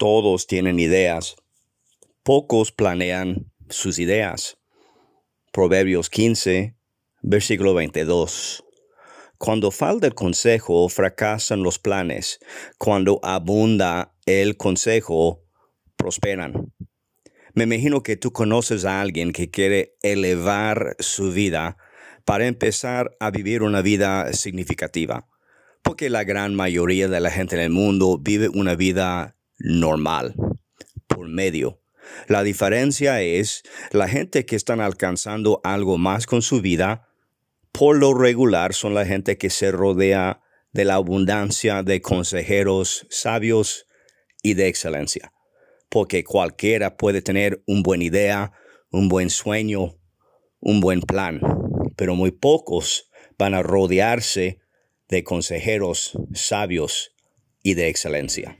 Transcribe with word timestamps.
Todos 0.00 0.46
tienen 0.46 0.80
ideas. 0.80 1.36
Pocos 2.22 2.72
planean 2.72 3.52
sus 3.68 3.98
ideas. 3.98 4.56
Proverbios 5.52 6.08
15, 6.08 6.74
versículo 7.20 7.74
22. 7.74 8.64
Cuando 9.36 9.70
falta 9.70 10.06
el 10.06 10.14
consejo, 10.14 10.88
fracasan 10.88 11.62
los 11.62 11.78
planes. 11.78 12.40
Cuando 12.78 13.20
abunda 13.22 14.14
el 14.24 14.56
consejo, 14.56 15.44
prosperan. 15.96 16.72
Me 17.52 17.64
imagino 17.64 18.02
que 18.02 18.16
tú 18.16 18.32
conoces 18.32 18.86
a 18.86 19.02
alguien 19.02 19.34
que 19.34 19.50
quiere 19.50 19.98
elevar 20.00 20.96
su 20.98 21.30
vida 21.30 21.76
para 22.24 22.46
empezar 22.46 23.18
a 23.20 23.30
vivir 23.30 23.62
una 23.62 23.82
vida 23.82 24.32
significativa. 24.32 25.28
Porque 25.82 26.08
la 26.08 26.24
gran 26.24 26.54
mayoría 26.54 27.06
de 27.06 27.20
la 27.20 27.30
gente 27.30 27.56
en 27.56 27.60
el 27.60 27.70
mundo 27.70 28.16
vive 28.18 28.48
una 28.48 28.74
vida 28.76 29.36
normal, 29.60 30.34
por 31.06 31.28
medio. 31.28 31.80
La 32.26 32.42
diferencia 32.42 33.22
es 33.22 33.62
la 33.92 34.08
gente 34.08 34.44
que 34.46 34.56
están 34.56 34.80
alcanzando 34.80 35.60
algo 35.64 35.98
más 35.98 36.26
con 36.26 36.42
su 36.42 36.60
vida, 36.60 37.08
por 37.72 37.96
lo 37.96 38.14
regular 38.14 38.74
son 38.74 38.94
la 38.94 39.06
gente 39.06 39.38
que 39.38 39.50
se 39.50 39.70
rodea 39.70 40.42
de 40.72 40.84
la 40.84 40.94
abundancia 40.94 41.82
de 41.82 42.00
consejeros 42.00 43.06
sabios 43.10 43.86
y 44.42 44.54
de 44.54 44.68
excelencia. 44.68 45.32
Porque 45.88 46.24
cualquiera 46.24 46.96
puede 46.96 47.22
tener 47.22 47.62
una 47.66 47.82
buena 47.82 48.04
idea, 48.04 48.52
un 48.90 49.08
buen 49.08 49.30
sueño, 49.30 49.96
un 50.60 50.80
buen 50.80 51.00
plan, 51.00 51.40
pero 51.96 52.14
muy 52.14 52.30
pocos 52.30 53.10
van 53.38 53.54
a 53.54 53.62
rodearse 53.62 54.60
de 55.08 55.24
consejeros 55.24 56.12
sabios 56.32 57.14
y 57.62 57.74
de 57.74 57.88
excelencia. 57.88 58.56